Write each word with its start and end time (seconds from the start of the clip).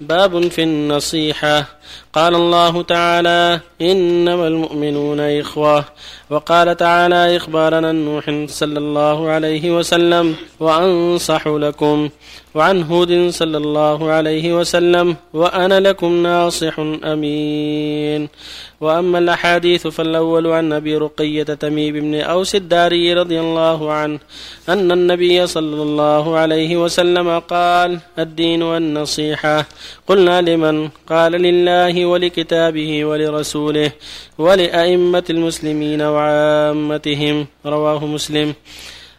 باب 0.00 0.48
في 0.48 0.62
النصيحة. 0.62 1.66
قال 2.12 2.34
الله 2.34 2.82
تعالى 2.82 3.60
إنما 3.82 4.46
المؤمنون 4.46 5.20
إخوة. 5.20 5.84
وقال 6.30 6.76
تعالى 6.76 7.36
إخبارنا 7.36 7.92
نوح 7.92 8.46
صلى 8.48 8.78
الله 8.78 9.28
عليه 9.28 9.76
وسلم 9.76 10.36
وأنصح 10.60 11.46
لكم. 11.46 12.08
وعن 12.54 12.82
هود 12.82 13.28
صلى 13.30 13.56
الله 13.56 14.10
عليه 14.10 14.52
وسلم 14.58 15.16
وأنا 15.32 15.80
لكم 15.80 16.22
ناصح 16.22 16.78
أمين. 17.04 18.28
وأما 18.80 19.18
الأحاديث 19.18 19.86
فالأول 19.86 20.46
عن 20.46 20.72
أبي 20.72 20.96
رقية 20.96 21.42
تميم 21.42 21.94
بن 21.94 22.14
أوس 22.20 22.54
الداري 22.54 23.14
رضي 23.14 23.40
الله 23.40 23.92
عنه 23.92 24.18
أن 24.68 24.92
النبي 24.92 25.46
صلى 25.46 25.82
الله 25.82 26.36
عليه 26.38 26.76
وسلم 26.76 27.38
قال 27.38 27.98
الدين 28.18 28.62
النصيحة 28.62 29.66
قلنا 30.06 30.40
لمن؟ 30.40 30.88
قال 31.08 31.32
لله 31.32 32.06
ولكتابه 32.06 33.04
ولرسوله 33.04 33.90
ولأئمة 34.38 35.24
المسلمين 35.30 36.02
وعامتهم. 36.02 37.46
رواه 37.66 38.06
مسلم. 38.06 38.54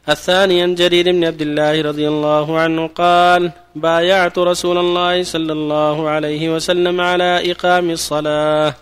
الثاني 0.10 0.62
عن 0.62 0.76
جرير 0.76 1.12
بن 1.12 1.26
عبد 1.26 1.42
الله 1.42 1.82
رضي 1.82 2.08
الله 2.08 2.60
عنه 2.60 2.88
قال 2.88 3.52
بايعت 3.76 4.38
رسول 4.40 4.78
الله 4.78 5.24
صلى 5.24 5.54
الله 5.54 6.10
عليه 6.10 6.56
وسلم 6.56 7.02
على 7.02 7.52
إقام 7.52 7.90
الصلاة 7.90 8.76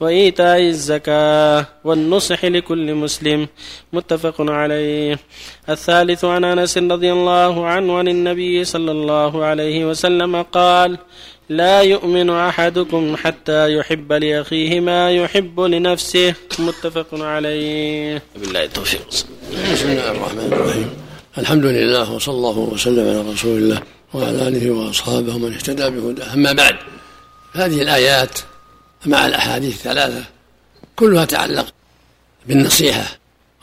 وإيتاء 0.00 0.60
الزكاة 0.60 1.66
والنصح 1.84 2.44
لكل 2.44 2.94
مسلم. 2.94 3.48
متفق 3.92 4.34
عليه. 4.40 5.18
الثالث 5.68 6.24
عن 6.24 6.44
أنس 6.44 6.78
رضي 6.78 7.12
الله 7.12 7.66
عنه 7.66 7.98
عن 7.98 8.08
النبي 8.08 8.64
صلى 8.64 8.90
الله 8.90 9.44
عليه 9.44 9.84
وسلم 9.84 10.42
قال 10.42 10.98
لا 11.48 11.80
يؤمن 11.80 12.30
أحدكم 12.30 13.16
حتى 13.16 13.72
يحب 13.72 14.12
لأخيه 14.12 14.80
ما 14.80 15.10
يحب 15.10 15.60
لنفسه. 15.60 16.34
متفق 16.58 17.06
عليه. 17.12 18.22
بالله 18.36 18.64
التوفيق. 18.64 19.08
بسم 19.72 19.88
الله 19.88 20.10
الرحمن 20.10 20.52
الرحيم. 20.52 20.90
الحمد 21.38 21.64
لله 21.64 22.12
وصلى 22.12 22.34
الله 22.34 22.58
وسلم 22.58 23.08
على 23.08 23.32
رسول 23.32 23.58
الله. 23.58 23.82
وعلى 24.14 24.48
آله 24.48 24.70
وأصحابه 24.70 25.38
من 25.38 25.54
اهتدى 25.54 25.90
بهداه. 25.90 26.34
أما 26.34 26.52
بعد 26.52 26.76
هذه 27.52 27.82
الآيات 27.82 28.38
مع 29.06 29.26
الأحاديث 29.26 29.74
الثلاثة 29.74 30.24
كلها 30.96 31.24
تعلق 31.24 31.66
بالنصيحة 32.46 33.04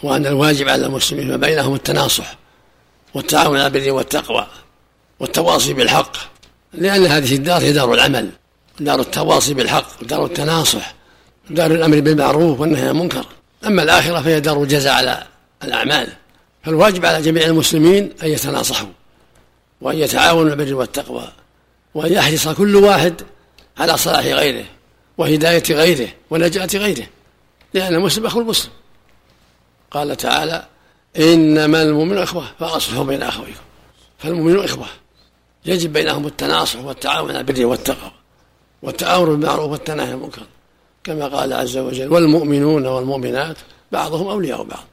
وأن 0.04 0.26
الواجب 0.26 0.70
على 0.70 0.86
المسلمين 0.86 1.28
ما 1.28 1.38
بينهم 1.38 1.76
التناصح 1.76 2.38
والتعاون 3.14 3.58
على 3.58 3.68
البر 3.68 3.92
والتقوى 3.92 4.48
والتواصي 5.20 5.74
بالحق. 5.74 6.18
لأن 6.74 7.06
هذه 7.06 7.36
الدار 7.36 7.62
هي 7.62 7.74
دار 7.74 7.94
العمل 7.94 8.30
دار 8.80 9.00
التواصي 9.00 9.54
بالحق 9.54 10.02
ودار 10.02 10.26
التناصح 10.26 10.94
دار 11.50 11.72
الأمر 11.72 12.00
بالمعروف 12.00 12.60
والنهي 12.60 12.82
عن 12.82 12.90
المنكر. 12.90 13.26
أما 13.66 13.84
الآخرة 13.84 14.22
فهي 14.22 14.40
دار 14.40 14.64
الجزاء 14.64 14.94
على 14.94 15.24
الأعمال. 15.64 16.08
فالواجب 16.64 17.06
على 17.06 17.22
جميع 17.22 17.46
المسلمين 17.46 18.14
أن 18.24 18.28
يتناصحوا. 18.28 18.88
وأن 19.82 19.98
يتعاونوا 19.98 20.56
بالبر 20.56 20.76
والتقوى 20.76 21.32
وأن 21.96 22.14
يحرص 22.14 22.48
كل 22.48 22.76
واحد 22.76 23.22
على 23.78 23.98
صلاح 23.98 24.26
غيره 24.26 24.66
وهداية 25.18 25.64
غيره 25.70 26.10
ونجاة 26.30 26.70
غيره 26.76 27.08
لأن 27.74 27.94
المسلم 27.94 28.26
أخو 28.26 28.42
المسلم. 28.42 28.72
قال 29.92 30.18
تعالى 30.18 30.66
إنما 31.18 31.82
المؤمن 31.82 32.18
إخوة 32.18 32.46
فأصلحوا 32.60 33.04
بين 33.04 33.24
أخويكم. 33.24 33.62
فالمؤمنون 34.18 34.64
إخوة. 34.64 34.88
يجب 35.66 35.94
بينهم 35.94 36.28
التناصح 36.28 36.80
والتعاون 36.80 37.30
على 37.30 37.40
البر 37.40 37.66
والتقوى 37.66 38.12
والتآمر 38.84 39.26
بالمعروف 39.26 39.72
والتناهي 39.72 40.08
عن 40.08 40.14
المنكر. 40.14 40.42
كما 41.04 41.28
قال 41.28 41.54
عز 41.54 41.78
وجل 41.78 42.14
والمؤمنون 42.14 42.86
والمؤمنات 42.86 43.58
بعضهم 43.92 44.28
أولياء 44.28 44.64
بعض 44.64 44.84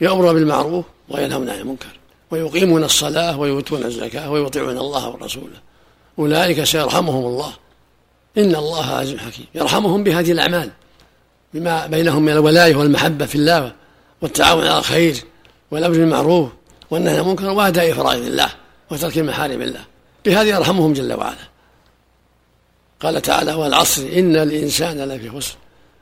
يأمرون 0.00 0.34
بالمعروف 0.34 0.84
وينهون 1.08 1.50
عن 1.50 1.58
المنكر. 1.58 1.98
ويقيمون 2.30 2.84
الصلاة 2.84 3.38
ويؤتون 3.38 3.84
الزكاة 3.84 4.30
ويطيعون 4.30 4.78
الله 4.78 5.08
ورسوله. 5.08 5.60
أولئك 6.18 6.64
سيرحمهم 6.64 7.24
الله. 7.24 7.52
إن 8.38 8.54
الله 8.56 8.86
عزيز 8.86 9.18
حكيم. 9.18 9.46
يرحمهم 9.54 10.04
بهذه 10.04 10.32
الأعمال 10.32 10.70
بما 11.54 11.86
بينهم 11.86 12.22
من 12.22 12.32
الولاية 12.32 12.76
والمحبة 12.76 13.26
في 13.26 13.34
الله 13.34 13.72
والتعاون 14.22 14.66
على 14.66 14.78
الخير 14.78 15.16
والأمر 15.70 15.94
بالمعروف 15.94 16.48
والنهي 16.90 17.14
عن 17.14 17.20
المنكر 17.20 17.50
وأداء 17.50 17.92
فرائض 17.92 18.24
الله 18.24 18.50
وترك 18.90 19.18
محارم 19.18 19.62
الله 19.62 19.84
بهذا 20.24 20.48
يرحمهم 20.48 20.92
جل 20.92 21.12
وعلا. 21.12 21.48
قال 23.00 23.22
تعالى 23.22 23.54
والعصر 23.54 24.02
إن 24.02 24.36
الإنسان 24.36 24.98
لفي 24.98 25.30
خسر 25.30 25.56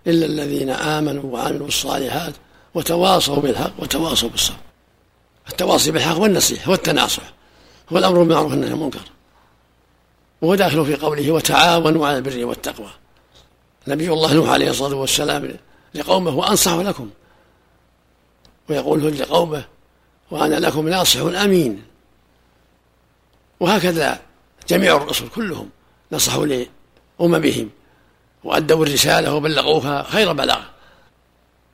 إلا 0.07 0.27
الذين 0.27 0.71
آمنوا 0.71 1.25
وعملوا 1.25 1.69
الصالحات 1.69 2.35
وتواصوا 2.75 3.37
بالحق 3.37 3.73
وتواصوا 3.79 4.29
بالصبر. 4.29 4.57
التواصي 5.49 5.91
بالحق 5.91 6.19
والنصيحة 6.19 6.71
والتناصح 6.71 7.23
هو 7.93 7.99
الأمر 7.99 8.19
بالمعروف 8.19 8.51
والنهي 8.51 8.69
عن 8.69 8.75
المنكر. 8.75 9.01
وهو 10.43 10.55
داخل 10.55 10.87
في 10.87 10.97
قوله 10.97 11.31
وتعاونوا 11.31 12.07
على 12.07 12.17
البر 12.17 12.45
والتقوى. 12.45 12.91
نبي 13.89 14.13
الله 14.13 14.35
نوح 14.35 14.49
عليه 14.49 14.71
الصلاة 14.71 14.97
والسلام 14.97 15.57
لقومه 15.95 16.37
وأنصح 16.37 16.73
لكم. 16.73 17.11
ويقول 18.69 19.19
لقومه 19.19 19.65
وأنا 20.31 20.55
لكم 20.55 20.89
ناصح 20.89 21.21
أمين. 21.21 21.83
وهكذا 23.61 24.21
جميع 24.69 24.97
الرسل 24.97 25.29
كلهم 25.29 25.71
نصحوا 26.13 26.47
لأممهم 26.47 27.71
وأدوا 28.45 28.87
الرسالة 28.87 29.35
وبلغوها 29.35 30.03
خير 30.03 30.33
بلاغ 30.33 30.61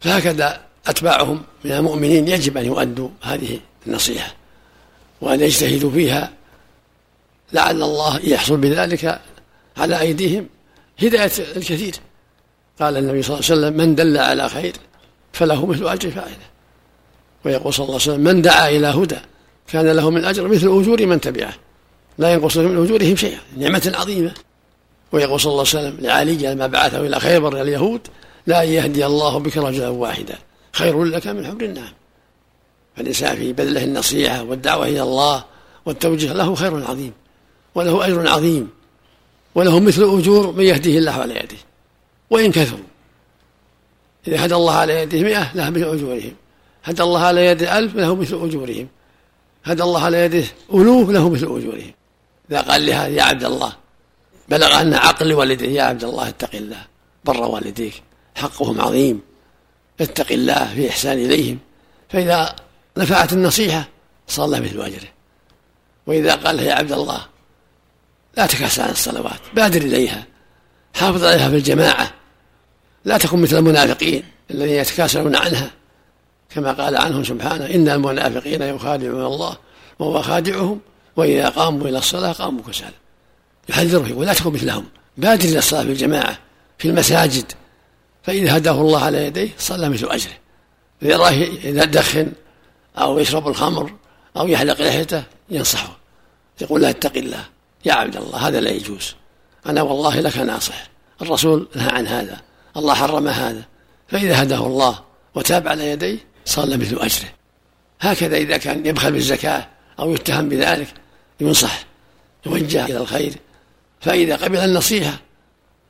فهكذا 0.01 0.68
أتباعهم 0.89 1.43
من 1.65 1.73
المؤمنين 1.73 2.29
يجب 2.29 2.57
أن 2.57 2.65
يؤدوا 2.65 3.09
هذه 3.23 3.59
النصيحة 3.87 4.35
وأن 5.21 5.41
يجتهدوا 5.41 5.91
فيها. 5.91 6.33
لعل 7.53 7.83
الله 7.83 8.21
يحصل 8.25 8.57
بذلك 8.57 9.21
على 9.77 10.01
أيديهم 10.01 10.47
هداية 11.03 11.33
الكثير. 11.57 11.95
قال 12.81 12.97
النبي 12.97 13.23
صلى 13.23 13.35
الله 13.37 13.51
عليه 13.51 13.61
وسلم 13.61 13.77
من 13.77 13.95
دل 13.95 14.19
على 14.19 14.49
خير 14.49 14.73
فله 15.33 15.67
مثل 15.67 15.89
أجر 15.89 16.11
فاعله. 16.11 16.49
ويقول 17.45 17.75
صلى 17.75 17.85
الله 17.85 17.95
عليه 17.95 18.13
وسلم 18.13 18.21
من 18.21 18.43
دعا 18.43 18.69
إلى 18.69 18.87
هدى 18.87 19.19
كان 19.69 19.89
له 19.89 20.11
من 20.11 20.25
أجر 20.25 20.49
مثل 20.49 20.67
أجور 20.81 21.07
من 21.07 21.21
تبعه. 21.21 21.55
لا 22.19 22.33
ينقص 22.33 22.57
من 22.57 22.85
أجورهم 22.85 23.17
شيئا. 23.17 23.39
نعمة 23.57 23.93
عظيمة. 23.95 24.35
ويقول 25.13 25.41
صلى 25.41 25.51
الله 25.51 25.65
عليه 25.75 25.79
وسلم 25.89 25.97
لعلي 26.01 26.37
لما 26.37 26.67
بعثه 26.67 27.01
إلى 27.01 27.21
خيبر 27.21 27.63
اليهود 27.63 28.01
لا 28.47 28.63
يهدي 28.63 29.07
الله 29.07 29.39
بك 29.39 29.57
رجلا 29.57 29.89
واحدا. 29.89 30.39
خير 30.73 31.05
لك 31.05 31.27
من 31.27 31.47
حمر 31.47 31.63
النعم. 31.63 31.93
فالإنسان 32.97 33.37
في 33.37 33.53
بذله 33.53 33.85
النصيحة 33.85 34.43
والدعوة 34.43 34.87
إلى 34.87 35.03
الله 35.03 35.45
والتوجيه 35.87 36.33
له 36.33 36.55
خير 36.55 36.85
عظيم 36.91 37.13
وله 37.75 38.07
أجر 38.07 38.29
عظيم 38.29 38.71
وله 39.55 39.81
مثل 39.81 40.03
أجور 40.03 40.53
من 40.53 40.65
يهديه 40.65 40.99
الله 40.99 41.13
على 41.13 41.35
يده 41.35 41.57
وإن 42.31 42.53
كثروا. 42.53 42.89
إذا 44.29 44.45
هدى 44.45 44.55
الله 44.55 44.75
على 44.75 45.03
يده 45.03 45.21
مئة 45.21 45.55
له 45.55 45.71
مثل 45.71 45.85
أجورهم 45.85 46.33
هدى 46.85 47.03
الله 47.03 47.21
على 47.21 47.47
يده 47.47 47.79
ألف 47.79 47.97
له 47.97 48.15
مثل 48.15 48.35
أجورهم 48.35 48.89
هدى 49.65 49.83
الله 49.83 50.05
على 50.05 50.25
يده 50.25 50.45
ألوف 50.75 51.11
له 51.11 51.29
مثل 51.29 51.45
أجورهم. 51.45 51.93
إذا 52.51 52.61
قال 52.61 52.87
لهذا 52.87 53.07
يا 53.07 53.23
عبد 53.23 53.45
الله 53.45 53.73
بلغ 54.49 54.81
أن 54.81 54.95
عقل 54.95 55.33
والديه 55.33 55.69
يا 55.69 55.83
عبد 55.83 56.05
الله 56.05 56.29
اتق 56.29 56.55
الله 56.55 56.87
بر 57.25 57.43
والديك 57.43 58.03
حقهم 58.35 58.81
عظيم. 58.81 59.21
اتق 60.01 60.33
الله 60.33 60.75
في 60.75 60.89
إحسان 60.89 61.19
إليهم. 61.19 61.59
فإذا 62.09 62.57
نفعت 62.97 63.33
النصيحة 63.33 63.89
صلى 64.29 64.61
مثل 64.61 64.81
أجره 64.81 65.09
وإذا 66.07 66.35
قال 66.35 66.61
يا 66.61 66.75
عبد 66.75 66.93
الله 66.93 67.21
لا 68.37 68.47
تكاسل 68.47 68.83
عن 68.83 68.91
الصلوات 68.91 69.41
بادر 69.55 69.81
إليها 69.83 70.27
حافظ 70.95 71.25
عليها 71.25 71.49
في 71.49 71.57
الجماعة. 71.57 72.13
لا 73.05 73.19
تكن 73.19 73.39
مثل 73.43 73.59
المنافقين 73.59 74.23
الذين 74.51 74.75
يتكاسلون 74.75 75.37
عنها. 75.37 75.71
كما 76.51 76.73
قال 76.73 76.97
عنهم 76.97 77.25
سبحانه 77.25 77.67
إن 77.67 77.89
المنافقين 77.89 78.63
يخادعون 78.63 79.25
الله 79.25 79.57
وهو 79.99 80.23
خادعهم 80.23 80.81
وإذا 81.17 81.49
قاموا 81.49 81.89
إلى 81.89 81.99
الصلاة 81.99 82.33
قاموا 82.33 82.63
كسالى. 82.63 82.95
يحذره 83.69 84.09
يقول 84.09 84.27
لا 84.27 84.33
تكن 84.33 84.53
مثلهم. 84.53 84.85
بادر 85.17 85.49
إلى 85.49 85.59
الصلاة 85.59 85.83
في 85.83 85.89
الجماعة 85.89 86.39
في 86.79 86.89
المساجد 86.89 87.53
فإذا 88.29 88.57
هداه 88.57 88.81
الله 88.81 89.05
على 89.05 89.27
يديه 89.27 89.49
صلى 89.59 89.89
مثل 89.89 90.09
أجره. 90.09 90.33
إذا 91.03 91.17
راه 91.17 91.31
إذا 91.65 91.85
دخن 91.85 92.33
أو 92.99 93.19
يشرب 93.19 93.49
الخمر 93.49 93.93
أو 94.37 94.49
يحلق 94.49 94.81
لحيته 94.81 95.23
ينصحه. 95.51 95.99
يقول 96.61 96.83
لا 96.83 96.91
اتق 96.91 97.17
الله. 97.17 97.45
يا 97.85 97.93
عبد 97.93 98.17
الله 98.17 98.49
هذا 98.49 98.61
لا 98.61 98.71
يجوز. 98.71 99.15
أنا 99.67 99.83
والله 99.83 100.21
لك 100.21 100.39
ناصح. 100.39 100.89
الرسول 101.23 101.69
نهى 101.75 101.91
عن 101.91 102.07
هذا. 102.07 102.41
الله 102.77 102.95
حرم 102.95 103.29
هذا. 103.29 103.63
فإذا 104.09 104.43
هداه 104.43 104.67
الله 104.67 104.99
وتاب 105.35 105.69
على 105.69 105.91
يديه 105.91 106.19
صلى 106.45 106.77
مثل 106.77 106.97
أجره. 106.97 107.29
هكذا 108.01 108.37
إذا 108.37 108.57
كان 108.57 108.87
يبخل 108.87 109.13
بالزكاة 109.13 109.69
أو 109.99 110.15
يتهم 110.15 110.49
بذلك 110.49 110.95
ينصح 111.41 111.85
يوجه 112.47 112.85
إلى 112.85 112.97
الخير. 112.97 113.35
فإذا 114.01 114.37
قبل 114.37 114.57
النصيحة 114.57 115.19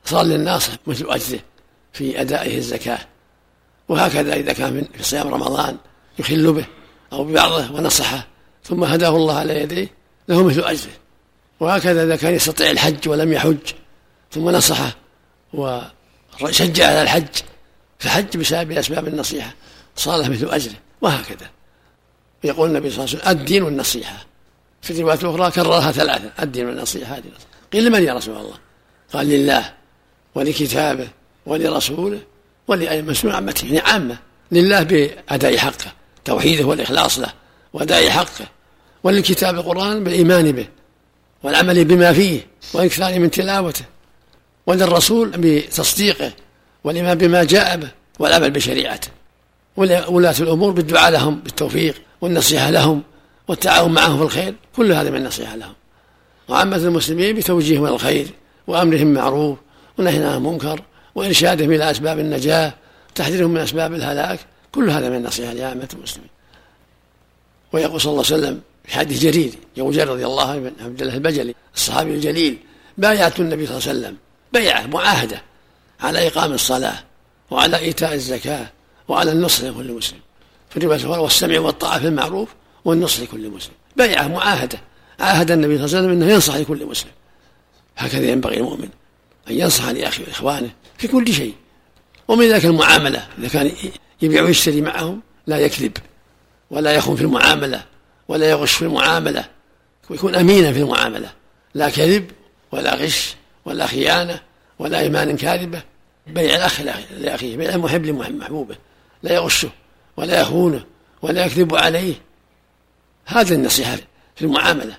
صار 0.05 0.23
للناصح 0.23 0.73
مثل 0.87 1.05
أجره. 1.09 1.39
في 1.93 2.21
أدائه 2.21 2.57
الزكاة. 2.57 2.99
وهكذا 3.89 4.33
إذا 4.33 4.53
كان 4.53 4.85
في 4.97 5.03
صيام 5.03 5.27
رمضان 5.27 5.77
يخل 6.19 6.53
به 6.53 6.65
أو 7.13 7.23
ببعضه 7.23 7.71
ونصحه 7.71 8.27
ثم 8.63 8.83
هداه 8.83 9.09
الله 9.09 9.37
على 9.37 9.61
يديه 9.61 9.87
له 10.27 10.43
مثل 10.43 10.61
أجره. 10.61 10.91
وهكذا 11.59 12.03
إذا 12.03 12.15
كان 12.15 12.33
يستطيع 12.33 12.71
الحج 12.71 13.09
ولم 13.09 13.33
يحج 13.33 13.57
ثم 14.31 14.49
نصحه 14.49 14.95
وشجع 15.53 16.87
على 16.87 17.01
الحج 17.01 17.27
فحج 17.99 18.37
بسبب 18.37 18.71
أسباب 18.71 19.07
النصيحة 19.07 19.53
صار 19.95 20.21
له 20.21 20.29
مثل 20.29 20.49
أجره. 20.49 20.75
وهكذا. 21.01 21.49
يقول 22.43 22.69
النبي 22.69 22.89
صلى 22.89 23.03
الله 23.03 23.15
عليه 23.15 23.23
وسلم 23.23 23.39
الدين 23.39 23.63
والنصيحة. 23.63 24.25
في 24.81 24.91
الروايات 24.91 25.23
الأخرى 25.23 25.51
كررها 25.51 25.91
ثلاثة 25.91 26.31
الدين 26.43 26.65
والنصيحة 26.65 27.17
هذه 27.17 27.23
قيل 27.73 27.85
لمن 27.85 28.03
يا 28.03 28.13
رسول 28.13 28.37
الله؟ 28.37 28.55
قال 29.13 29.29
لله 29.29 29.73
ولكتابه 30.35 31.07
ولرسوله 31.49 32.19
ولأئمة 32.67 33.17
عامته 33.25 33.65
يعني 33.65 33.79
عامة 33.79 34.17
لله 34.51 34.83
بأداء 34.83 35.57
حقه 35.57 35.91
توحيده 36.25 36.65
والإخلاص 36.65 37.19
له 37.19 37.33
وأداء 37.73 38.09
حقه 38.09 38.45
وللكتاب 39.03 39.55
القرآن 39.55 40.03
بالإيمان 40.03 40.51
به 40.51 40.67
والعمل 41.43 41.85
بما 41.85 42.13
فيه 42.13 42.47
والإكثار 42.73 43.19
من 43.19 43.31
تلاوته 43.31 43.85
وللرسول 44.67 45.29
بتصديقه 45.29 46.31
والإيمان 46.83 47.17
بما 47.17 47.43
جاء 47.43 47.77
به 47.77 47.89
والعمل 48.19 48.51
بشريعته. 48.51 49.07
ولاة 49.77 50.35
الأمور 50.39 50.71
بالدعاء 50.71 51.11
لهم 51.11 51.39
بالتوفيق 51.39 51.95
والنصيحة 52.21 52.69
لهم 52.69 53.03
والتعاون 53.47 53.93
معهم 53.93 54.17
في 54.17 54.23
الخير 54.23 54.55
كل 54.75 54.91
هذا 54.91 55.09
من 55.09 55.15
النصيحة 55.15 55.55
لهم. 55.55 55.73
وعامة 56.47 56.77
المسلمين 56.77 57.35
بتوجيههم 57.35 57.85
الخير 57.85 58.27
وأمرهم 58.67 59.13
معروف 59.13 59.57
ونهيهم 59.97 60.23
عن 60.23 60.37
المنكر 60.37 60.81
وإرشادهم 61.19 61.71
إلى 61.71 61.91
أسباب 61.91 62.19
النجاة 62.19 62.73
وتحذيرهم 63.11 63.51
من 63.51 63.61
أسباب 63.61 63.93
الهلاك 63.93 64.39
كل 64.71 64.89
هذا 64.89 65.09
من 65.09 65.15
النصيحة 65.15 65.53
لعامة 65.53 65.89
المسلمين. 65.93 66.29
ويقول 67.73 68.01
صلى 68.01 68.11
الله 68.11 68.25
عليه 68.25 68.35
وسلم 68.35 68.61
في 68.85 68.93
حديث 68.93 69.21
جرير 69.21 69.53
جرير 69.77 70.09
رضي 70.09 70.25
الله 70.25 70.49
عنه 70.49 70.71
عبد 70.81 71.01
الله 71.01 71.13
البجلي 71.13 71.55
الصحابي 71.75 72.13
الجليل 72.13 72.57
بايعت 72.97 73.39
النبي 73.39 73.65
صلى 73.65 73.77
الله 73.77 73.89
عليه 73.89 73.99
وسلم 73.99 74.17
بيعة 74.53 74.87
معاهدة 74.87 75.41
على 75.99 76.27
إقام 76.27 76.53
الصلاة 76.53 77.03
وعلى 77.51 77.77
إيتاء 77.77 78.13
الزكاة 78.13 78.67
وعلى 79.07 79.31
النصر 79.31 79.67
لكل 79.67 79.91
مسلم. 79.91 80.19
في 80.69 80.77
الرواية 80.77 81.21
والسمع 81.21 81.59
والطاعة 81.59 81.99
في 81.99 82.07
المعروف 82.07 82.49
والنصر 82.85 83.23
لكل 83.23 83.49
مسلم. 83.49 83.73
بيعة 83.95 84.27
معاهدة 84.27 84.79
عاهد 85.19 85.51
النبي 85.51 85.77
صلى 85.77 85.85
الله 85.85 85.97
عليه 85.97 86.07
وسلم 86.07 86.21
أنه 86.21 86.33
ينصح 86.33 86.55
لكل 86.55 86.85
مسلم. 86.85 87.11
هكذا 87.97 88.31
ينبغي 88.31 88.57
المؤمن 88.57 88.89
أن 89.49 89.59
ينصح 89.59 89.89
لأخيه 89.89 90.23
وإخوانه 90.27 90.69
في 90.99 91.07
كل 91.07 91.33
شيء. 91.33 91.53
ومن 92.27 92.49
ذلك 92.49 92.65
المعاملة. 92.65 93.27
إذا 93.37 93.47
كان 93.47 93.71
يبيع 94.21 94.41
ويشتري 94.41 94.81
معهم 94.81 95.21
لا 95.47 95.57
يكذب 95.57 95.97
ولا 96.71 96.91
يخون 96.91 97.15
في 97.15 97.21
المعاملة 97.21 97.85
ولا 98.27 98.49
يغش 98.49 98.73
في 98.73 98.81
المعاملة 98.81 99.49
ويكون 100.09 100.35
أمينا 100.35 100.73
في 100.73 100.79
المعاملة. 100.79 101.33
لا 101.73 101.89
كذب 101.89 102.31
ولا 102.71 102.95
غش 102.95 103.35
ولا 103.65 103.87
خيانة 103.87 104.41
ولا 104.79 104.99
إيمان 104.99 105.37
كاذبة. 105.37 105.83
بيع 106.27 106.55
الأخ 106.55 106.81
لأخيه 107.17 107.57
بيع 107.57 107.75
المحب 107.75 108.05
لمحبوبه. 108.05 108.75
لا 109.23 109.33
يغشه 109.33 109.69
ولا 110.17 110.41
يخونه 110.41 110.85
ولا 111.21 111.45
يكذب 111.45 111.75
عليه. 111.75 112.13
هذه 113.25 113.53
النصيحة 113.53 113.97
في 114.35 114.45
المعاملة. 114.45 114.97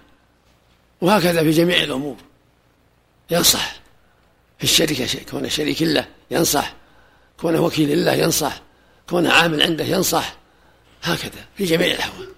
وهكذا 1.00 1.42
في 1.42 1.50
جميع 1.50 1.82
الأمور. 1.82 2.16
ينصح. 3.30 3.79
في 4.60 4.64
الشركة 4.64 5.06
كونه 5.30 5.48
شريك 5.48 5.82
له 5.82 6.06
ينصح 6.30 6.74
كونه 7.40 7.60
وكيل 7.60 7.92
الله 7.92 8.12
ينصح 8.12 8.60
كونه 9.08 9.32
عامل 9.32 9.62
عنده 9.62 9.84
ينصح. 9.84 10.36
هكذا 11.02 11.44
في 11.56 11.64
جميع 11.64 11.86
الأحوال. 11.86 12.28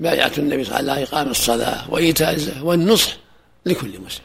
بايعة 0.00 0.32
النبي 0.38 0.64
صلى 0.64 0.80
الله 0.80 0.92
عليه 0.92 1.02
وسلم 1.02 1.14
إقام 1.14 1.30
الصلاة 1.30 1.90
وإيتاء 1.90 2.34
الزكاة 2.34 2.64
والنصح 2.64 3.16
لكل 3.66 3.88
مسلم 3.88 4.24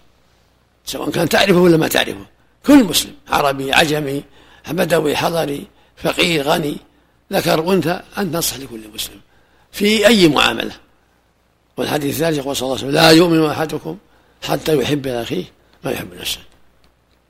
سواء 0.86 1.10
كان 1.10 1.30
تعرفه 1.30 1.60
ولا 1.60 1.78
ما 1.78 1.88
تعرفه. 1.88 2.25
كل 2.66 2.84
مسلم 2.84 3.16
عربي 3.28 3.74
عجمي 3.74 4.24
بدوي 4.69 5.16
حضري 5.16 5.68
فقير 5.98 6.48
غني 6.48 6.78
ذكر 7.33 7.74
أنثى 7.74 8.01
أن 8.18 8.31
تنصح 8.31 8.57
لكل 8.57 8.81
مسلم 8.94 9.22
في 9.72 10.07
أي 10.07 10.28
معاملة. 10.28 10.75
والحديث 11.78 12.16
الثالث 12.16 12.38
يقول 12.38 12.56
صلى 12.56 12.66
الله 12.66 12.78
عليه 12.78 12.88
وسلم 12.88 13.01
لا 13.01 13.12
يؤمن 13.12 13.50
أحدكم 13.50 13.98
حتى 14.44 14.78
يحب 14.78 15.07
لأخيه 15.07 15.44
ما 15.83 15.92
يحب 15.92 16.13
نفسه. 16.13 16.40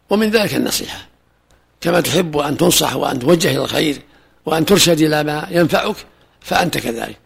ومن 0.09 0.31
ذلك 0.31 0.55
النصيحة. 0.55 1.07
كما 1.81 2.01
تحب 2.01 2.37
أن 2.37 2.57
تنصح 2.57 2.95
وأن 2.95 3.19
توجه 3.19 3.51
إلى 3.51 3.63
الخير 3.63 4.01
وأن 4.45 4.65
ترشد 4.65 5.01
إلى 5.01 5.23
ما 5.23 5.47
ينفعك 5.51 5.95
فأنت 6.41 6.77
كذلك. 6.77 7.17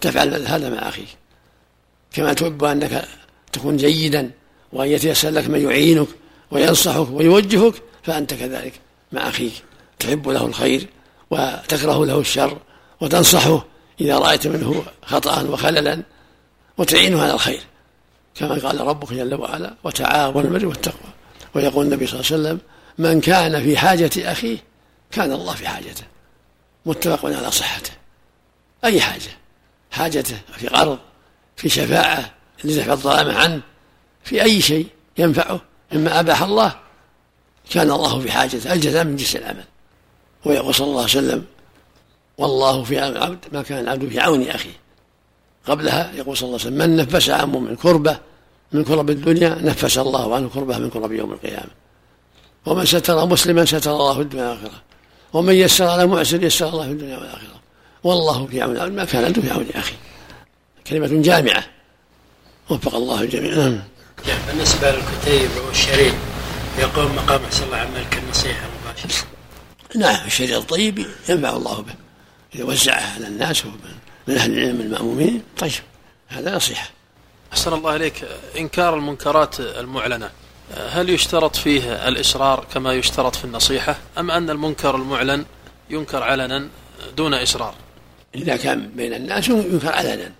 تفعل 0.00 0.46
هذا 0.46 0.70
مع 0.70 0.88
أخيك. 0.88 1.08
كما 2.12 2.32
تحب 2.32 2.64
أنك 2.64 3.04
تكون 3.52 3.76
جيدا 3.76 4.30
وأن 4.72 4.88
يتيسر 4.88 5.30
لك 5.30 5.48
من 5.48 5.60
يعينك 5.60 6.08
وينصحك 6.50 7.10
ويوجهك 7.10 7.74
فأنت 8.02 8.34
كذلك 8.34 8.72
مع 9.12 9.28
أخيك. 9.28 9.52
تحب 9.98 10.28
له 10.28 10.46
الخير 10.46 10.86
وتكره 11.30 12.06
له 12.06 12.20
الشر 12.20 12.58
وتنصحه 13.00 13.66
إذا 14.00 14.18
رأيت 14.18 14.46
منه 14.46 14.84
خطأ 15.02 15.42
وخللا 15.42 16.02
وتعينه 16.78 17.22
على 17.22 17.34
الخير. 17.34 17.60
كما 18.34 18.54
قال 18.54 18.80
ربك 18.80 19.12
جل 19.12 19.34
وعلا 19.34 19.74
وتعاونوا 19.84 20.40
البر 20.40 20.66
والتقوى 20.66 21.15
ويقول 21.54 21.84
النبي 21.84 22.06
صلى 22.06 22.20
الله 22.20 22.32
عليه 22.32 22.42
وسلم 22.42 22.60
من 22.98 23.20
كان 23.20 23.62
في 23.62 23.76
حاجة 23.76 24.10
أخيه 24.16 24.58
كان 25.10 25.32
الله 25.32 25.54
في 25.54 25.68
حاجته. 25.68 26.04
متفق 26.86 27.26
على 27.26 27.50
صحته. 27.50 27.90
أي 28.84 29.00
حاجة؟ 29.00 29.30
حاجته 29.90 30.36
في 30.56 30.68
قرض 30.68 30.98
في 31.56 31.68
شفاعة 31.68 32.34
لدفع 32.64 32.92
الظلام 32.92 33.36
عنه 33.36 33.60
في 34.24 34.42
أي 34.42 34.60
شيء 34.60 34.86
ينفعه. 35.18 35.60
مما 35.92 36.20
أباح 36.20 36.42
الله 36.42 36.76
كان 37.70 37.90
الله 37.90 38.20
في 38.20 38.32
حاجته 38.32 38.72
الجزاء 38.72 39.04
من 39.04 39.16
جنس 39.16 39.36
العمل. 39.36 39.64
ويقول 40.44 40.74
صلى 40.74 40.86
الله 40.86 41.00
عليه 41.00 41.10
وسلم 41.10 41.44
والله 42.38 42.84
في 42.84 43.00
عون 43.00 43.16
العبد 43.16 43.44
ما 43.52 43.62
كان 43.62 43.78
العبد 43.78 44.08
في 44.08 44.20
عون 44.20 44.48
أخيه. 44.48 44.76
قبلها 45.66 46.12
يقول 46.14 46.36
صلى 46.36 46.46
الله 46.46 46.60
عليه 46.60 46.76
وسلم 46.76 46.90
من 46.90 46.96
نفس 46.96 47.30
عن 47.30 47.50
من 47.50 47.76
كربة 47.76 48.18
من 48.72 48.84
كرب 48.84 49.10
الدنيا 49.10 49.48
نفس 49.48 49.98
الله 49.98 50.34
عنه 50.34 50.48
كربة 50.48 50.78
من 50.78 50.90
كرب 50.90 51.12
يوم 51.12 51.32
القيامة. 51.32 51.70
ومن 52.66 52.84
ستر 52.84 53.26
مسلما 53.26 53.64
ستر 53.64 53.90
الله 53.90 54.14
في 54.14 54.20
الدنيا 54.20 54.48
والآخرة. 54.48 54.82
ومن 55.32 55.54
يسر 55.54 55.84
على 55.84 56.06
معسر 56.06 56.42
يسر 56.42 56.68
الله 56.68 56.84
في 56.84 56.92
الدنيا 56.92 57.16
والآخرة. 57.18 57.60
والله 58.04 58.46
في 58.46 58.62
عون 58.62 58.92
ما 58.92 59.04
كان 59.04 59.24
عنده 59.24 59.42
في 59.42 59.50
عون 59.50 59.66
أخي. 59.74 59.94
كلمة 60.86 61.22
جامعة. 61.22 61.64
وفق 62.70 62.94
الله 62.94 63.22
الجميع. 63.22 63.54
نعم. 63.54 63.78
بالنسبة 64.46 64.90
للكتيب 64.90 65.50
والشريط 65.66 66.14
يقوم 66.78 67.16
مقام 67.16 67.40
أحسن 67.44 67.64
الله 67.64 67.76
عملك 67.76 68.18
النصيحة 68.24 68.66
مباشرة 68.82 69.26
نعم 69.96 70.26
الشريط 70.26 70.52
الطيب 70.60 71.06
ينفع 71.28 71.56
الله 71.56 71.80
به. 71.80 71.94
إذا 72.54 72.64
وزعه 72.64 73.14
على 73.14 73.26
الناس 73.26 73.64
من 74.28 74.36
أهل 74.36 74.58
العلم 74.58 74.80
المأمومين. 74.80 75.42
طيب 75.58 75.72
هذا 76.28 76.56
نصيحة. 76.56 76.95
أحسن 77.52 77.72
الله 77.72 77.96
إليك. 77.96 78.24
إنكار 78.58 78.94
المنكرات 78.94 79.60
المعلنة 79.60 80.30
هل 80.88 81.10
يشترط 81.10 81.56
فيه 81.56 82.08
الإصرار 82.08 82.66
كما 82.74 82.94
يشترط 82.94 83.36
في 83.36 83.44
النصيحة 83.44 83.98
أم 84.18 84.30
أن 84.30 84.50
المنكر 84.50 84.96
المعلن 84.96 85.44
ينكر 85.90 86.22
علنا 86.22 86.68
دون 87.16 87.34
إصرار؟ 87.34 87.74
إذا 88.34 88.56
كان 88.56 88.88
بين 88.88 89.14
الناس 89.14 89.48
ينكر 89.48 89.92
علنا 89.92 90.32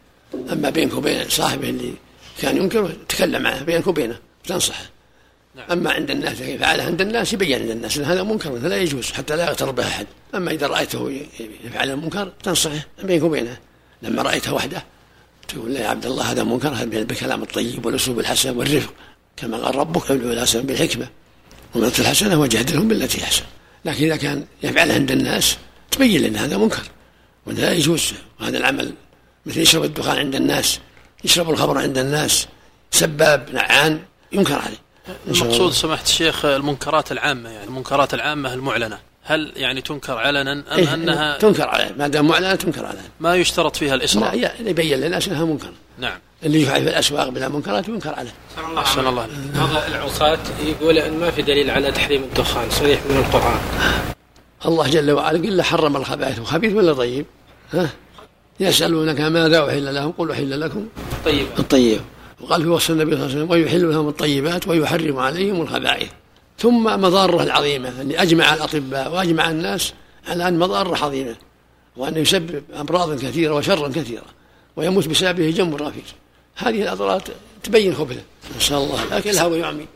أما 0.52 0.70
بينك 0.70 0.94
وبين 0.94 1.28
صاحبه 1.28 1.70
اللي 1.70 1.92
كان 2.40 2.56
ينكر 2.56 2.92
تكلم 3.08 3.42
معه 3.42 3.62
بينك 3.62 3.86
وبينه 3.86 4.18
تنصحه. 4.44 4.84
نعم. 5.54 5.70
أما 5.70 5.92
عند 5.92 6.10
الناس 6.10 6.40
إذا 6.40 6.58
فعله 6.58 6.84
عند 6.84 7.00
الناس 7.00 7.32
يبين 7.32 7.60
عند 7.60 7.70
الناس 7.70 7.98
أن 7.98 8.04
هذا 8.04 8.22
منكر 8.22 8.52
لا 8.52 8.76
يجوز 8.76 9.12
حتى 9.12 9.36
لا 9.36 9.46
يغتر 9.46 9.70
به 9.70 9.86
أحد. 9.86 10.06
أما 10.34 10.50
إذا 10.50 10.66
رأيته 10.66 11.26
يفعل 11.64 11.90
المنكر 11.90 12.32
تنصحه 12.42 12.86
بينك 13.02 13.22
وبينه. 13.22 13.56
لما 14.02 14.22
رأيته 14.22 14.54
وحده 14.54 14.84
تقول 15.48 15.76
يا 15.76 15.88
عبد 15.88 16.06
الله 16.06 16.30
هذا 16.30 16.44
منكر 16.44 16.68
هذا 16.68 16.84
بالكلام 16.84 17.42
الطيب 17.42 17.86
والأسلوب 17.86 18.18
الحسن 18.18 18.56
والرفق. 18.56 18.94
كما 19.36 19.56
قال 19.56 19.76
ربك 19.76 20.10
ادعو 20.10 20.32
الحسن 20.32 20.62
بالحكمة 20.62 21.08
ومن 21.74 21.84
الحسنة 21.84 22.40
وجادلهم 22.40 22.88
بالتي 22.88 23.24
أحسن. 23.24 23.44
لكن 23.84 24.04
إذا 24.04 24.16
كان 24.16 24.46
يفعل 24.62 24.90
عند 24.90 25.10
الناس 25.10 25.56
تبين 25.90 26.22
لأن 26.22 26.36
هذا 26.36 26.56
منكر. 26.56 26.82
وأنه 27.46 27.60
لا 27.60 27.72
يجوز 27.72 28.12
هذا 28.40 28.58
العمل 28.58 28.94
مثل 29.46 29.60
يشرب 29.60 29.84
الدخان 29.84 30.18
عند 30.18 30.34
الناس 30.34 30.80
يشرب 31.24 31.50
الخمر 31.50 31.78
عند 31.78 31.98
الناس 31.98 32.46
سباب 32.90 33.50
نعان 33.52 34.00
ينكر 34.32 34.54
عليه. 34.54 34.86
المقصود 35.26 35.72
سماحة 35.72 36.02
الشيخ 36.02 36.44
المنكرات 36.44 37.12
العامة 37.12 37.50
يعني 37.50 37.64
المنكرات 37.64 38.14
العامة 38.14 38.54
المعلنة. 38.54 38.98
هل 39.28 39.52
يعني 39.56 39.80
تنكر 39.80 40.18
علنا 40.18 40.52
أم 40.52 40.64
إيه 40.72 40.94
أنها 40.94 41.38
تنكر 41.38 41.68
علنا 41.68 41.92
ما 41.98 42.08
دام 42.08 42.26
معلنة 42.26 42.54
تنكر 42.54 42.86
علنا 42.86 43.02
ما 43.20 43.36
يشترط 43.36 43.76
فيها 43.76 43.94
الإصرار 43.94 44.36
لا 44.36 44.52
يبين 44.60 44.98
للناس 44.98 45.28
أنها 45.28 45.44
منكر. 45.44 45.72
نعم. 45.98 46.18
اللي 46.44 46.62
يفعل 46.62 46.82
في 46.82 46.88
الأسواق 46.88 47.28
بلا 47.28 47.48
منكرات 47.48 47.88
ينكر 47.88 48.14
عليه. 48.14 48.34
أحسن 48.78 49.06
الله 49.06 49.28
بعض 49.54 49.68
العصاة 49.88 50.38
يقول 50.66 50.98
أن 50.98 51.18
ما 51.18 51.30
في 51.30 51.42
دليل 51.42 51.70
على 51.70 51.92
تحريم 51.92 52.22
الدخان 52.22 52.70
صريح 52.70 53.00
من 53.10 53.16
القرآن. 53.16 53.60
الله 54.66 54.88
جل 54.88 55.10
وعلا 55.10 55.38
قل 55.38 55.62
حرم 55.62 55.96
الخبائث. 55.96 56.38
وخبيث 56.38 56.72
ولا 56.72 56.92
طيب؟ 56.92 57.26
ها؟ 57.72 57.88
يسألونك 58.60 59.20
ماذا 59.20 59.68
أحل 59.68 59.94
لهم؟ 59.94 60.12
قل 60.18 60.30
أحل 60.30 60.60
لكم 60.60 60.86
طيب 61.24 61.46
الطيب 61.58 62.00
وقال 62.40 62.62
في 62.62 62.68
وصف 62.68 62.90
النبي 62.90 63.10
صلى 63.10 63.24
الله 63.24 63.30
عليه 63.30 63.44
وسلم 63.44 63.50
ويحل 63.50 63.90
لهم 63.90 64.08
الطيبات 64.08 64.68
ويحرم 64.68 65.18
عليهم 65.18 65.60
الخبائث. 65.60 66.08
ثم 66.58 66.84
مضارة 66.84 67.42
العظيمة 67.42 68.00
أن 68.00 68.12
أجمع 68.12 68.54
الأطباء 68.54 69.12
وأجمع 69.12 69.50
الناس 69.50 69.92
على 70.28 70.48
أن 70.48 70.58
مضارة 70.58 71.04
عظيمة 71.04 71.36
وأنه 71.96 72.18
يسبب 72.18 72.62
أمراضا 72.80 73.16
كثيرة 73.16 73.54
وشرا 73.54 73.88
كثيرا 73.88 74.26
ويموت 74.76 75.08
بسببه 75.08 75.50
جم 75.50 75.74
رافد 75.74 76.02
هذه 76.56 76.82
الأضرار 76.82 77.22
تبين 77.62 77.94
خبثه. 77.94 78.22
نسأل 78.56 78.76
الله. 78.76 79.16
لكن 79.16 79.30
الهوى 79.30 79.58
يعمي. 79.58 79.86